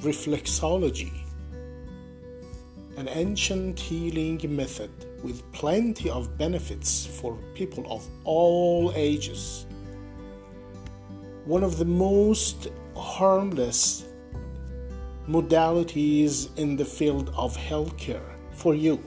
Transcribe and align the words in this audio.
reflexology, 0.00 1.12
an 2.96 3.08
ancient 3.08 3.78
healing 3.78 4.40
method 4.54 4.90
with 5.24 5.50
plenty 5.52 6.08
of 6.08 6.38
benefits 6.38 7.04
for 7.06 7.36
people 7.54 7.84
of 7.90 8.06
all 8.24 8.92
ages. 8.94 9.66
One 11.44 11.64
of 11.64 11.78
the 11.78 11.84
most 11.84 12.68
harmless 12.96 14.04
modalities 15.28 16.56
in 16.56 16.76
the 16.76 16.84
field 16.84 17.32
of 17.36 17.56
healthcare 17.56 18.36
for 18.52 18.74
you 18.74 19.02